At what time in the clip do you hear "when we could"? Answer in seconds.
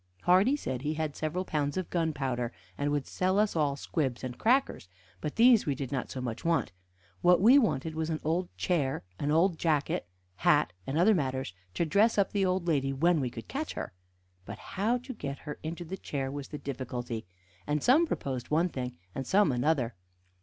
12.91-13.47